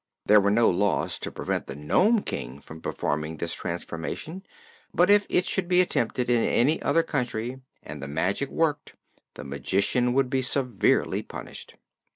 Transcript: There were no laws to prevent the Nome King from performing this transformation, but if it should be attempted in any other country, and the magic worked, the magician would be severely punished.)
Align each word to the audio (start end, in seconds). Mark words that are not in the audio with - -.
There 0.25 0.41
were 0.41 0.49
no 0.49 0.67
laws 0.67 1.19
to 1.19 1.31
prevent 1.31 1.67
the 1.67 1.75
Nome 1.75 2.23
King 2.23 2.59
from 2.59 2.81
performing 2.81 3.37
this 3.37 3.53
transformation, 3.53 4.41
but 4.91 5.11
if 5.11 5.27
it 5.29 5.45
should 5.45 5.67
be 5.67 5.79
attempted 5.79 6.27
in 6.27 6.41
any 6.43 6.81
other 6.81 7.03
country, 7.03 7.61
and 7.83 8.01
the 8.01 8.07
magic 8.07 8.49
worked, 8.49 8.95
the 9.35 9.43
magician 9.43 10.13
would 10.13 10.31
be 10.31 10.41
severely 10.41 11.21
punished.) 11.21 11.75